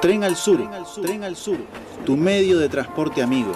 [0.00, 0.60] Tren al Sur,
[1.02, 1.56] Tren al Sur,
[2.04, 3.52] tu medio de transporte amigo.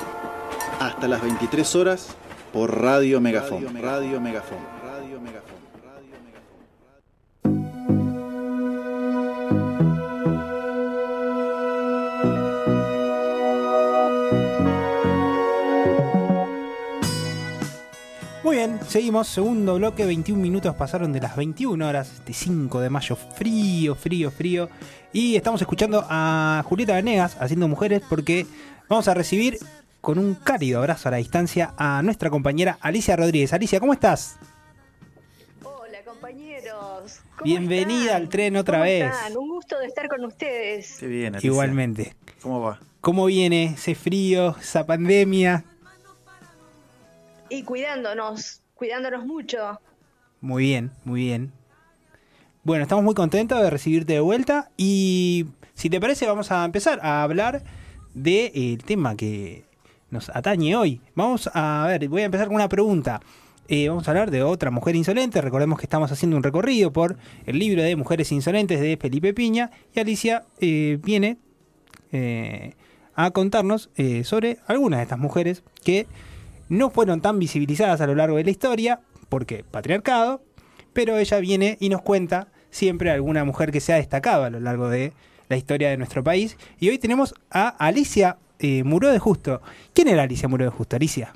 [0.79, 2.17] Hasta las 23 horas
[2.53, 3.67] por Radio Megafón.
[3.81, 4.80] Radio Megafón.
[18.67, 23.17] Bien, seguimos, segundo bloque, 21 minutos pasaron de las 21 horas, este 5 de mayo,
[23.17, 24.69] frío, frío, frío.
[25.15, 28.47] Y estamos escuchando a Julieta Venegas haciendo mujeres porque
[28.87, 29.59] vamos a recibir
[30.03, 33.55] con un cálido abrazo a la distancia a nuestra compañera Alicia Rodríguez.
[33.55, 34.37] Alicia, ¿cómo estás?
[35.63, 37.21] Hola compañeros.
[37.39, 38.17] ¿Cómo Bienvenida están?
[38.23, 39.05] al tren otra ¿Cómo vez.
[39.11, 39.37] están?
[39.39, 40.99] Un gusto de estar con ustedes.
[41.01, 41.49] Qué bien, Alicia.
[41.49, 42.15] Igualmente.
[42.43, 42.79] ¿Cómo va?
[43.01, 45.65] ¿Cómo viene ese frío, esa pandemia?
[47.51, 49.81] Y cuidándonos, cuidándonos mucho.
[50.41, 51.53] Muy bien, muy bien.
[52.63, 57.01] Bueno, estamos muy contentos de recibirte de vuelta y si te parece vamos a empezar
[57.03, 57.63] a hablar
[58.15, 59.65] del tema que
[60.11, 61.01] nos atañe hoy.
[61.17, 63.21] Vamos a ver, voy a empezar con una pregunta.
[63.67, 65.41] Eh, vamos a hablar de otra mujer insolente.
[65.41, 67.17] Recordemos que estamos haciendo un recorrido por
[67.47, 71.39] el libro de Mujeres Insolentes de Felipe Piña y Alicia eh, viene
[72.13, 72.75] eh,
[73.15, 76.07] a contarnos eh, sobre algunas de estas mujeres que
[76.71, 80.43] no fueron tan visibilizadas a lo largo de la historia, porque patriarcado,
[80.95, 84.61] pero ella viene y nos cuenta siempre alguna mujer que se ha destacado a lo
[84.61, 85.13] largo de
[85.51, 86.57] la historia de nuestro país.
[86.79, 89.61] Y hoy tenemos a Alicia eh, Muró de Justo.
[89.93, 91.35] ¿Quién era Alicia Muró de Justo, Alicia?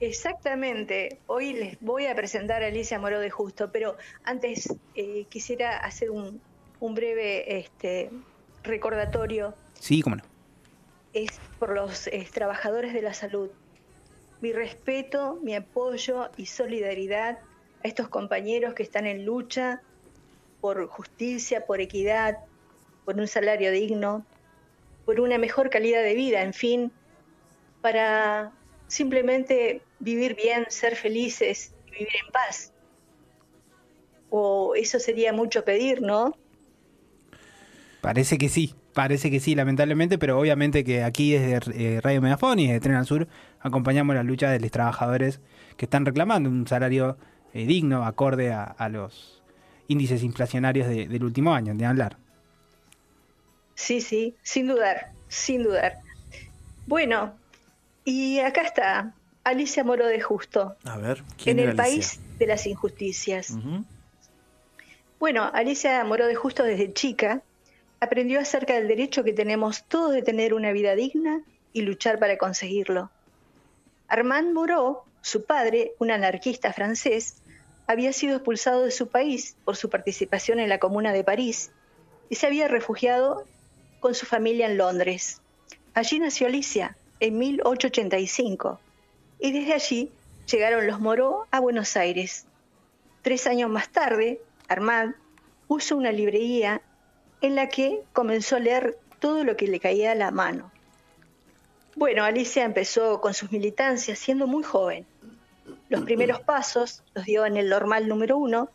[0.00, 1.18] Exactamente.
[1.26, 6.10] Hoy les voy a presentar a Alicia Moró de Justo, pero antes eh, quisiera hacer
[6.10, 6.40] un,
[6.78, 8.10] un breve este,
[8.62, 9.54] recordatorio.
[9.80, 10.22] Sí, cómo no.
[11.14, 13.50] Es por los eh, trabajadores de la salud.
[14.40, 17.38] Mi respeto, mi apoyo y solidaridad
[17.84, 19.82] a estos compañeros que están en lucha
[20.60, 22.38] por justicia, por equidad,
[23.04, 24.24] por un salario digno,
[25.04, 26.92] por una mejor calidad de vida, en fin,
[27.80, 28.52] para
[28.86, 32.72] simplemente vivir bien, ser felices y vivir en paz.
[34.30, 36.36] O eso sería mucho pedir, ¿no?
[38.00, 41.60] Parece que sí, parece que sí, lamentablemente, pero obviamente que aquí desde
[41.96, 43.28] eh, Radio Megafón y desde Tren al Sur
[43.60, 45.40] acompañamos la lucha de los trabajadores
[45.76, 47.16] que están reclamando un salario
[47.54, 49.42] eh, digno, acorde a, a los
[49.88, 52.16] índices inflacionarios de- del último año, de hablar.
[53.74, 55.98] Sí, sí, sin dudar, sin dudar.
[56.86, 57.34] Bueno,
[58.04, 61.84] y acá está Alicia Moro de Justo, A ver, en ¿quién el era Alicia?
[61.84, 63.56] país de las injusticias.
[65.20, 67.42] Bueno, Alicia Moró de Justo desde chica
[68.00, 71.42] aprendió acerca del derecho que tenemos todos de tener una vida digna
[71.72, 73.10] y luchar para conseguirlo.
[74.08, 77.42] Armand Moreau, su padre, un anarquista francés,
[77.86, 81.70] había sido expulsado de su país por su participación en la Comuna de París
[82.28, 83.44] y se había refugiado
[84.00, 85.40] con su familia en Londres.
[85.94, 88.78] Allí nació Alicia en 1885
[89.40, 90.12] y desde allí
[90.50, 92.46] llegaron los Moreau a Buenos Aires.
[93.22, 95.14] Tres años más tarde, Armand
[95.66, 96.80] puso una librería
[97.40, 100.70] en la que comenzó a leer todo lo que le caía a la mano.
[101.96, 105.06] Bueno, Alicia empezó con sus militancias siendo muy joven.
[105.88, 108.70] Los primeros pasos los dio en el normal número uno,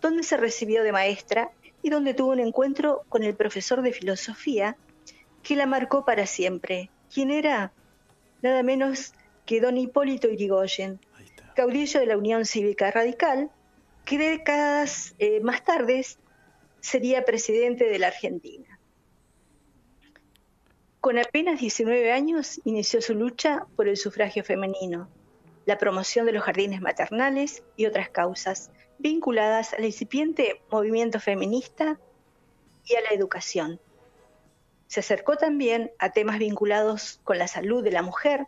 [0.00, 1.50] donde se recibió de maestra
[1.82, 4.76] y donde tuvo un encuentro con el profesor de filosofía
[5.42, 6.90] que la marcó para siempre.
[7.12, 7.72] ¿Quién era?
[8.42, 9.14] Nada menos
[9.46, 11.00] que don Hipólito Irigoyen,
[11.54, 13.50] caudillo de la Unión Cívica Radical,
[14.04, 15.98] que décadas eh, más tarde
[16.80, 18.78] sería presidente de la Argentina.
[21.00, 25.08] Con apenas 19 años inició su lucha por el sufragio femenino,
[25.64, 31.98] la promoción de los jardines maternales y otras causas vinculadas al incipiente movimiento feminista
[32.84, 33.80] y a la educación.
[34.88, 38.46] Se acercó también a temas vinculados con la salud de la mujer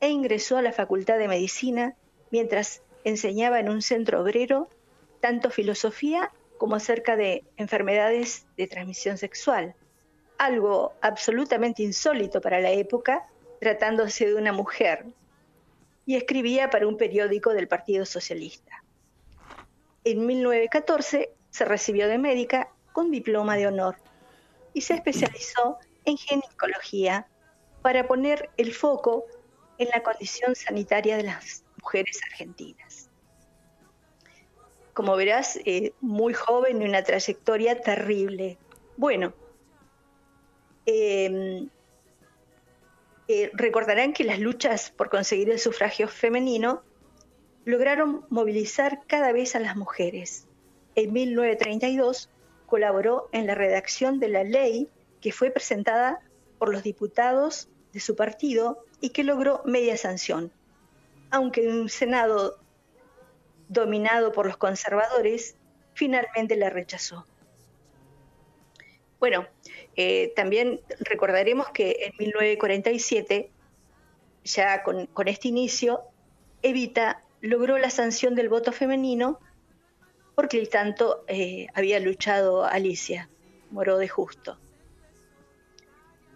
[0.00, 1.94] e ingresó a la Facultad de Medicina
[2.30, 4.68] mientras enseñaba en un centro obrero
[5.20, 9.74] tanto filosofía como acerca de enfermedades de transmisión sexual,
[10.38, 13.26] algo absolutamente insólito para la época,
[13.60, 15.06] tratándose de una mujer,
[16.04, 18.84] y escribía para un periódico del Partido Socialista.
[20.04, 23.96] En 1914 se recibió de médica con diploma de honor
[24.72, 27.26] y se especializó en ginecología
[27.82, 29.26] para poner el foco
[29.78, 33.05] en la condición sanitaria de las mujeres argentinas.
[34.96, 38.56] Como verás, eh, muy joven y una trayectoria terrible.
[38.96, 39.34] Bueno,
[40.86, 41.68] eh,
[43.28, 46.82] eh, recordarán que las luchas por conseguir el sufragio femenino
[47.66, 50.48] lograron movilizar cada vez a las mujeres.
[50.94, 52.30] En 1932
[52.64, 54.88] colaboró en la redacción de la ley
[55.20, 56.20] que fue presentada
[56.58, 60.50] por los diputados de su partido y que logró media sanción,
[61.30, 62.56] aunque un Senado
[63.68, 65.56] dominado por los conservadores
[65.94, 67.26] finalmente la rechazó.
[69.18, 69.46] Bueno,
[69.96, 73.50] eh, también recordaremos que en 1947,
[74.44, 76.02] ya con, este inicio,
[76.62, 79.40] Evita logró la sanción del voto femenino
[80.34, 83.30] porque el tanto eh, había luchado Alicia
[83.70, 84.58] Moró de Justo.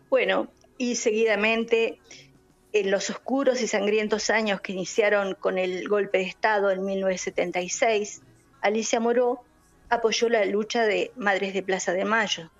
[0.08, 0.48] Bueno,
[0.78, 2.00] y seguidamente
[2.72, 8.22] en los oscuros y sangrientos años que iniciaron con el golpe de Estado en 1976,
[8.60, 9.44] Alicia Moró
[9.88, 12.50] apoyó la lucha de Madres de Plaza de Mayo,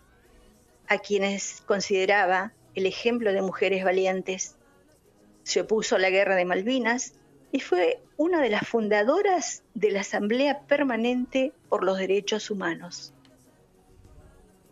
[0.88, 4.56] a quienes consideraba el ejemplo de mujeres valientes.
[5.44, 7.14] Se opuso a la guerra de Malvinas
[7.52, 13.12] y fue una de las fundadoras de la Asamblea Permanente por los Derechos Humanos.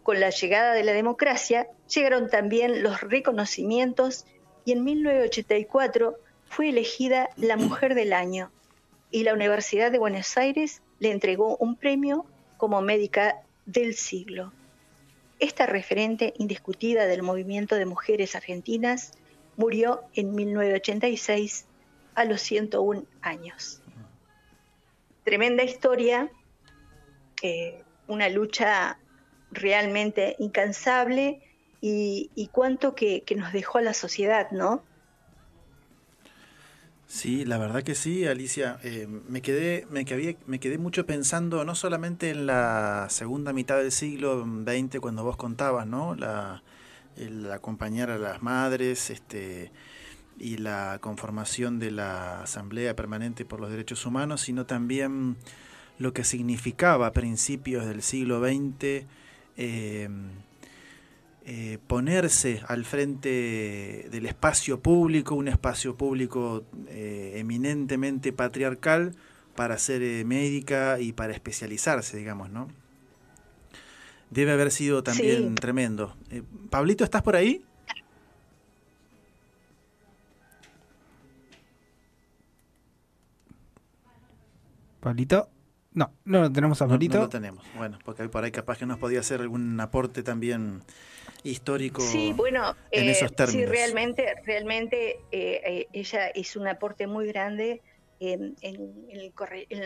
[0.02, 4.26] Con la llegada de la democracia llegaron también los reconocimientos
[4.68, 8.50] y en 1984 fue elegida la Mujer del Año
[9.10, 12.26] y la Universidad de Buenos Aires le entregó un premio
[12.58, 14.52] como médica del siglo.
[15.38, 19.12] Esta referente indiscutida del movimiento de mujeres argentinas
[19.56, 21.64] murió en 1986
[22.14, 23.80] a los 101 años.
[25.24, 26.30] Tremenda historia,
[27.40, 28.98] eh, una lucha
[29.50, 31.40] realmente incansable
[31.80, 34.82] y, cuánto que, nos dejó a la sociedad, ¿no?
[37.06, 38.78] Sí, la verdad que sí, Alicia.
[38.82, 43.78] Eh, me quedé, me quedé, me quedé mucho pensando no solamente en la segunda mitad
[43.78, 46.14] del siglo XX cuando vos contabas, ¿no?
[46.14, 46.62] La,
[47.16, 49.70] el acompañar a las madres, este
[50.40, 55.36] y la conformación de la Asamblea Permanente por los Derechos Humanos, sino también
[55.98, 59.06] lo que significaba a principios del siglo XX
[59.56, 60.08] eh,
[61.88, 69.16] ponerse al frente del espacio público, un espacio público eh, eminentemente patriarcal,
[69.56, 72.68] para ser eh, médica y para especializarse, digamos, ¿no?
[74.30, 76.14] Debe haber sido también tremendo.
[76.70, 77.64] Pablito, ¿estás por ahí?
[85.00, 85.48] Pablito.
[85.94, 87.16] No, no lo tenemos a Pablito.
[87.16, 87.64] No, lo tenemos.
[87.76, 90.82] Bueno, porque por ahí capaz que nos podía hacer algún aporte también
[91.42, 93.70] histórico sí, bueno, en esos términos.
[93.70, 97.82] Sí, realmente, realmente eh, eh, ella hizo un aporte muy grande
[98.20, 98.56] en,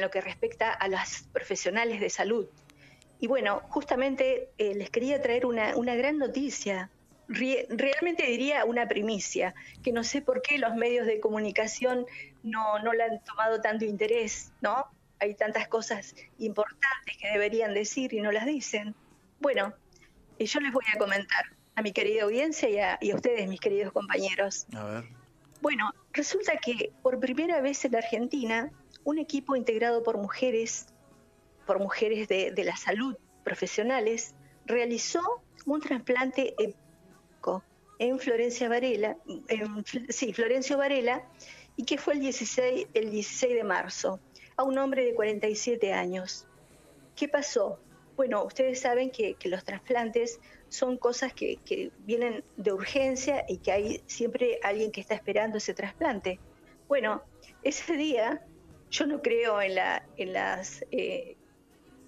[0.01, 2.47] lo que respecta a las profesionales de salud.
[3.21, 6.91] Y bueno, justamente eh, les quería traer una, una gran noticia,
[7.29, 12.07] realmente diría una primicia, que no sé por qué los medios de comunicación
[12.43, 14.87] no, no le han tomado tanto interés, ¿no?
[15.21, 18.95] Hay tantas cosas importantes que deberían decir y no las dicen.
[19.39, 19.73] Bueno,
[20.39, 21.45] y yo les voy a comentar
[21.75, 24.67] a mi querida audiencia y a, ustedes, mis queridos compañeros.
[24.75, 25.05] A ver.
[25.61, 28.73] Bueno, resulta que por primera vez en Argentina,
[29.05, 30.87] un equipo integrado por mujeres,
[31.67, 34.35] por mujeres de, la salud profesionales,
[34.67, 35.21] realizó
[35.65, 36.55] un trasplante
[37.99, 41.23] en Florencia Varela, en, sí, Florencio Varela,
[41.77, 44.19] y que fue el 16, el 16 de marzo,
[44.57, 46.49] a un hombre de 47 años.
[47.15, 47.79] ¿Qué pasó?
[48.23, 50.39] Bueno, ustedes saben que, los trasplantes
[50.69, 55.75] son cosas que, vienen de urgencia y que hay siempre alguien que está esperando ese
[55.75, 56.39] trasplante.
[56.87, 57.25] Bueno,
[57.65, 58.41] ese día
[58.93, 61.37] yo no creo en, la, las eh,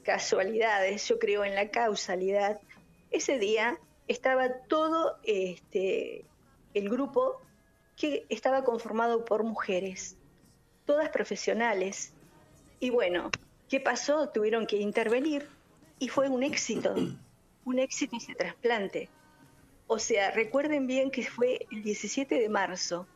[0.04, 2.60] casualidades, yo creo en la causalidad.
[3.10, 6.24] Ese día estaba todo este,
[6.74, 7.42] el grupo
[7.96, 10.16] que estaba conformado por mujeres,
[10.86, 12.14] todas profesionales.
[12.78, 13.32] Y bueno,
[13.68, 14.28] ¿qué pasó?
[14.28, 15.48] Tuvieron que intervenir
[15.98, 16.94] y fue un éxito,
[17.64, 19.08] un éxito ese trasplante.
[19.86, 23.06] O sea, recuerden bien que fue el 17 de marzo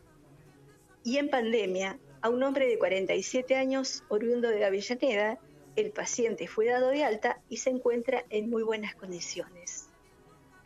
[1.02, 5.38] y en pandemia a un hombre de 47 años oriundo de Avellaneda,
[5.76, 9.88] el paciente fue dado de alta y se encuentra en muy buenas condiciones.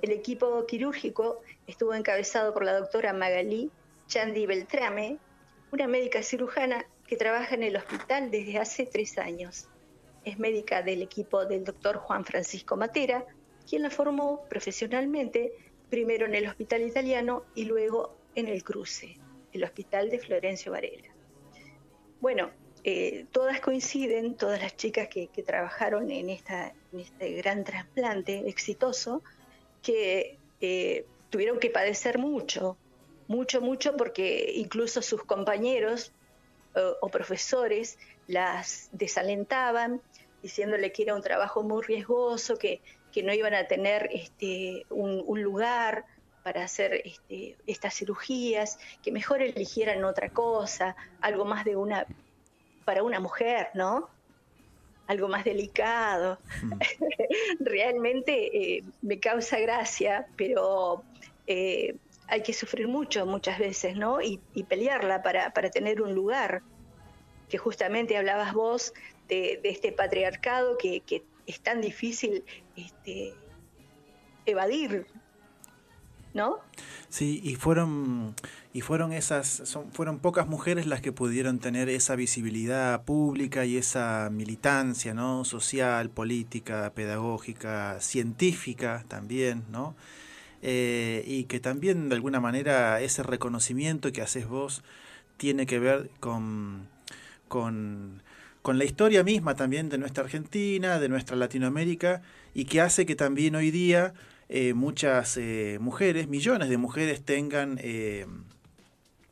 [0.00, 3.70] El equipo quirúrgico estuvo encabezado por la doctora Magalí
[4.08, 5.18] Chandi Beltrame,
[5.70, 9.68] una médica cirujana que trabaja en el hospital desde hace tres años
[10.24, 13.24] es médica del equipo del doctor Juan Francisco Matera,
[13.68, 15.52] quien la formó profesionalmente
[15.90, 19.16] primero en el Hospital Italiano y luego en el Cruce,
[19.52, 21.08] el Hospital de Florencio Varela.
[22.20, 22.50] Bueno,
[22.84, 29.22] eh, todas coinciden, todas las chicas que, trabajaron en, esta, este gran trasplante exitoso,
[29.82, 32.76] que eh, tuvieron que padecer mucho,
[33.28, 36.12] mucho, mucho, porque incluso sus compañeros
[37.00, 40.00] o profesores las desalentaban,
[40.42, 42.80] diciéndole que era un trabajo muy riesgoso, que,
[43.12, 46.04] que no iban a tener este, un, lugar
[46.42, 52.06] para hacer este, estas cirugías, que mejor eligieran otra cosa, algo más de una,
[52.84, 54.08] para una mujer, ¿no?
[55.06, 56.38] Algo más delicado.
[56.62, 56.72] Mm.
[57.60, 61.04] Realmente eh, me causa gracia, pero
[61.46, 61.96] eh,
[62.32, 64.22] hay que sufrir mucho muchas veces, ¿no?
[64.22, 66.62] Y, pelearla para, para, tener un lugar,
[67.50, 68.94] que justamente hablabas vos
[69.28, 72.42] de, este patriarcado que, que, es tan difícil
[72.74, 73.34] este,
[74.46, 75.06] evadir,
[76.32, 76.60] ¿no?
[77.10, 78.34] Sí, y fueron
[78.72, 83.76] y fueron esas son, fueron pocas mujeres las que pudieron tener esa visibilidad pública y
[83.76, 85.44] esa militancia, ¿no?
[85.44, 89.94] social, política, pedagógica, científica también, ¿no?
[90.62, 94.84] Eh, y que también de alguna manera ese reconocimiento que haces vos
[95.36, 96.86] tiene que ver con,
[97.48, 98.22] con,
[98.62, 102.22] con la historia misma también de nuestra Argentina, de nuestra Latinoamérica,
[102.54, 104.14] y que hace que también hoy día
[104.48, 107.78] eh, muchas eh, mujeres, millones de mujeres tengan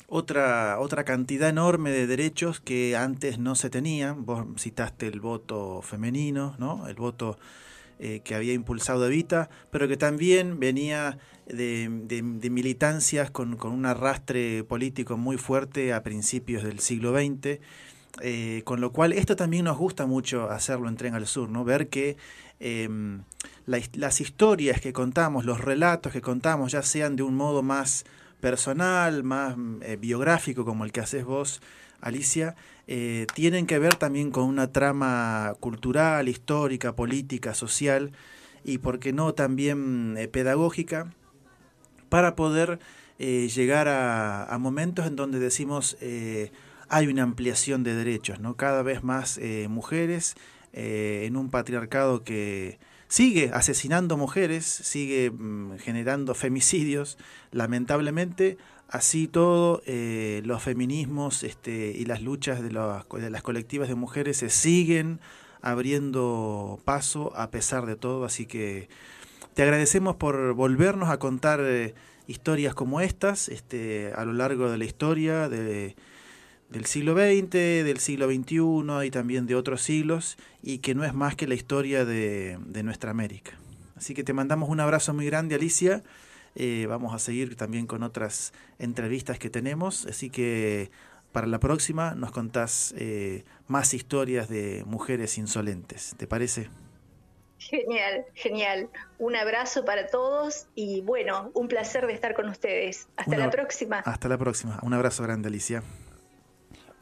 [0.08, 4.26] otra, otra cantidad enorme de derechos que antes no se tenían.
[4.26, 6.88] Vos citaste el voto femenino, ¿no?
[6.88, 7.38] el voto
[8.02, 11.90] eh, que había impulsado Evita, pero que también venía de,
[12.50, 17.60] militancias con, un arrastre político muy fuerte a principios del siglo XX.
[18.22, 21.62] Eh, con lo cual, esto también nos gusta mucho hacerlo en Tren al Sur, ¿no?
[21.62, 22.16] Ver que
[22.58, 23.20] em,
[23.66, 28.06] las historias que contamos, los relatos que contamos, ya sean de un modo más
[28.40, 31.60] personal, más eh, biográfico como el que haces vos,
[32.00, 32.56] Alicia,
[32.92, 38.10] eh, tienen que ver también con una trama cultural, histórica, política, social
[38.64, 41.14] y, por qué no, también eh, pedagógica,
[42.08, 42.80] para poder
[43.20, 45.96] eh, llegar a, momentos en donde decimos
[46.88, 48.56] hay una ampliación de derechos, ¿no?
[48.56, 50.34] Cada vez más mujeres
[50.72, 57.18] en un patriarcado que sigue asesinando mujeres, sigue mm, generando femicidios,
[57.52, 58.58] lamentablemente
[58.90, 64.38] Así todo, eh, los feminismos este, y las luchas de, de, las colectivas de mujeres
[64.38, 65.20] se siguen
[65.62, 68.88] abriendo paso a pesar de todo, así que
[69.54, 71.94] te agradecemos por volvernos a contar eh,
[72.26, 75.94] historias como estas este, a lo largo de la historia de,
[76.68, 81.14] del siglo XX, del siglo XXI y también de otros siglos, y que no es
[81.14, 83.52] más que la historia de, de nuestra América.
[83.94, 86.02] Así que te mandamos un abrazo muy grande, Alicia.
[86.54, 90.90] Eh, vamos a seguir también con otras entrevistas que tenemos, así que
[91.32, 96.68] para la próxima nos contás eh, más historias de mujeres insolentes, ¿te parece?
[97.58, 98.88] Genial, genial.
[99.18, 103.06] Un abrazo para todos y bueno, un placer de estar con ustedes.
[103.16, 103.98] Hasta la próxima.
[103.98, 104.80] Hasta la próxima.
[104.82, 105.82] Un abrazo grande, Alicia.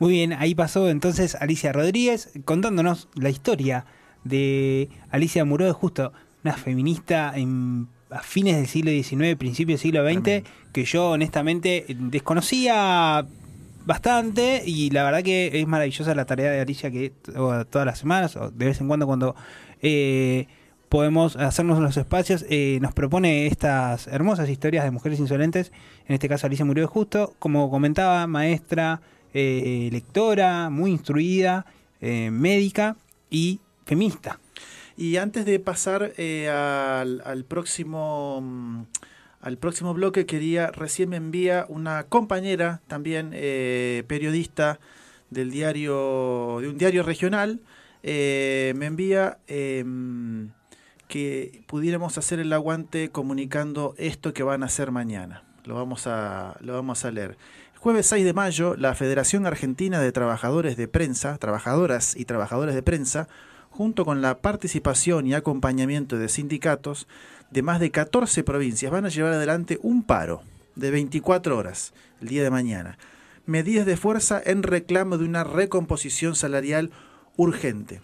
[0.00, 3.86] Muy bien, ahí pasó entonces Alicia Rodríguez contándonos la historia
[4.24, 6.12] de Alicia Muró, de justo
[6.44, 11.84] una feminista en a fines del siglo XIX, principios del siglo XX, que yo honestamente
[11.88, 13.26] desconocía
[13.88, 18.36] bastante y la verdad que es maravillosa la tarea de Alicia que todas las semanas
[18.36, 19.34] o de vez en cuando cuando
[19.80, 20.46] eh,
[20.90, 25.72] podemos hacernos los espacios eh, nos propone estas hermosas historias de mujeres insolentes.
[26.06, 29.00] En este caso Alicia murió de justo como comentaba maestra
[29.32, 31.64] eh, lectora muy instruida
[32.00, 32.94] médica
[33.28, 34.38] y feminista
[34.98, 38.82] y antes de pasar eh, al, próximo mm,
[39.40, 44.80] al próximo bloque quería recién me envía una compañera también eh, periodista
[45.30, 47.60] del diario de un diario regional
[48.02, 50.50] eh, me envía em,
[51.06, 55.42] que pudiéramos hacer el aguante comunicando esto que van a hacer mañana.
[55.64, 57.36] Lo vamos a lo vamos a leer.
[57.78, 62.82] Jueves 6 de mayo, la Federación Argentina de Trabajadores de Prensa, Trabajadoras y Trabajadores de
[62.82, 63.28] Prensa,
[63.78, 67.06] junto con la participación y acompañamiento de sindicatos
[67.52, 70.42] de más de 14 provincias, van a llevar adelante un paro
[70.74, 72.98] de 24 horas el día de mañana.
[73.46, 76.90] Medidas de fuerza en reclamo de una recomposición salarial
[77.36, 78.00] urgente.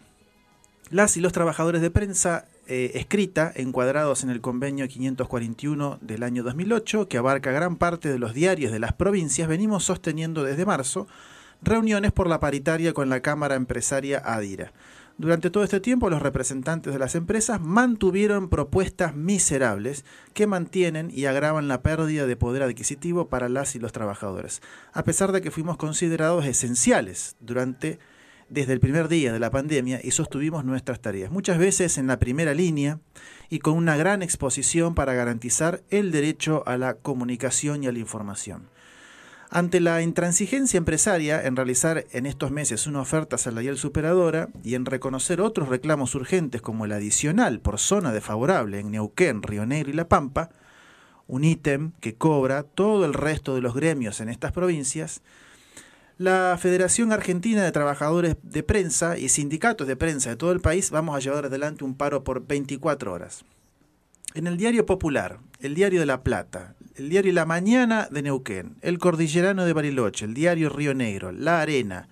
[0.90, 6.44] Las y los trabajadores de prensa eh, escrita, encuadrados en el convenio 541 del año
[6.44, 11.08] 2008, que abarca gran parte de los diarios de las provincias, venimos sosteniendo desde marzo
[11.62, 14.70] reuniones por la paritaria con la Cámara Empresaria Adira.
[15.16, 21.26] Durante todo este tiempo los representantes de las empresas mantuvieron propuestas miserables que mantienen y
[21.26, 24.60] agravan la pérdida de poder adquisitivo para las y los trabajadores,
[24.92, 28.00] a pesar de que fuimos considerados esenciales durante
[28.48, 32.18] desde el primer día de la pandemia y sostuvimos nuestras tareas, muchas veces en la
[32.18, 32.98] primera línea
[33.48, 38.00] y con una gran exposición para garantizar el derecho a la comunicación y a la
[38.00, 38.68] información.
[39.54, 44.84] Ante la intransigencia empresaria en realizar en estos meses una oferta salarial superadora y en
[44.84, 49.92] reconocer otros reclamos urgentes como el adicional por zona desfavorable en Neuquén, Río Negro y
[49.92, 50.50] La Pampa,
[51.28, 55.22] un ítem que cobra todo el resto de los gremios en estas provincias,
[56.18, 60.90] la Federación Argentina de Trabajadores de Prensa y sindicatos de prensa de todo el país
[60.90, 63.44] vamos a llevar adelante un paro por 24 horas.
[64.34, 68.76] En el Diario Popular, el Diario de La Plata, el Diario La Mañana de Neuquén,
[68.82, 72.06] el Cordillerano de Bariloche, el Diario Río Negro, La Arena,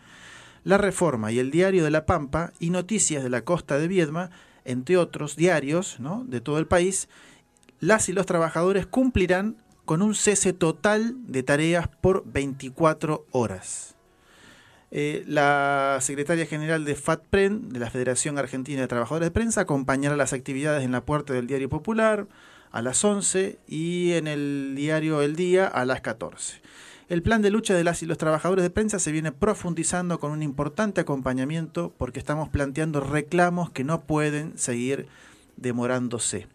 [0.65, 4.31] La Reforma y el Diario de La Pampa y Noticias de la Costa de Viedma,
[4.65, 7.11] entre otros diarios de todo el país,
[7.79, 13.97] las y los trabajadores cumplirán con un cese total de tareas por 24 horas.
[14.91, 20.17] Eh, la secretaria general de FATPREN, de la Federación Argentina de Trabajadores de Prensa, acompañará
[20.17, 22.27] las actividades en la puerta del Diario Popular
[22.73, 26.61] a las 11 y en el diario El Día a las 14.
[27.09, 30.33] El plan de lucha de las y los trabajadores de prensa se viene profundizando con
[30.33, 35.07] un importante acompañamiento porque estamos planteando reclamos que no pueden seguir
[35.59, 36.47] demorándose.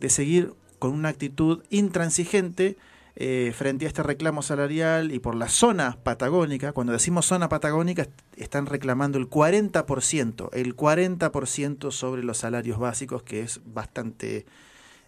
[0.00, 2.76] De seguir con una actitud intransigente
[3.16, 8.08] eh, frente a este reclamo salarial y por la zona patagónica, cuando decimos zona patagónica
[8.36, 14.44] están reclamando el 40%, el 40% sobre los salarios básicos, que es bastante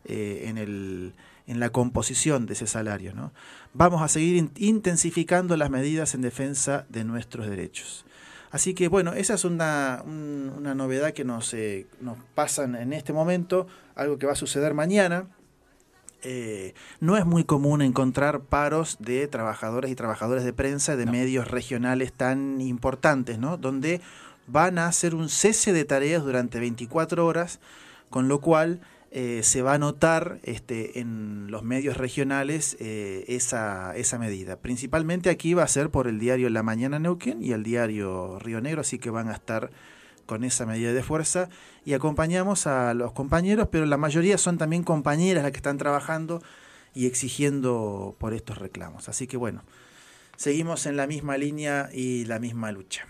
[0.06, 1.12] eh, en, el,
[1.46, 3.14] en la composición de ese salario.
[3.14, 3.32] ¿no?
[3.74, 8.04] Vamos a seguir intensificando las medidas en defensa de nuestros derechos.
[8.50, 13.12] Así que bueno, esa es una, una novedad que nos, eh, nos pasa en este
[13.12, 15.26] momento, algo que va a suceder mañana.
[16.22, 21.48] Eh, no es muy común encontrar paros de trabajadores y trabajadoras de prensa de medios
[21.50, 23.56] regionales tan importantes, ¿no?
[23.58, 24.00] Donde
[24.46, 27.60] van a hacer un cese de tareas durante 24 horas,
[28.10, 33.96] con lo cual eh, se va a notar este, en los medios regionales eh, esa,
[33.96, 34.56] esa medida.
[34.56, 38.60] Principalmente aquí va a ser por el diario La Mañana Neuquén y el diario Río
[38.60, 39.70] Negro, así que van a estar
[40.26, 41.48] con esa medida de fuerza
[41.84, 46.42] y acompañamos a los compañeros, pero la mayoría son también compañeras las que están trabajando
[46.94, 49.08] y exigiendo por estos reclamos.
[49.08, 49.62] Así que bueno,
[50.36, 53.06] seguimos en la misma línea y la misma lucha.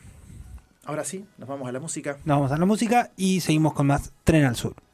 [0.84, 2.18] Ahora sí, nos vamos a la música.
[2.24, 4.85] Nos vamos a la música y seguimos con más Tren al Sur.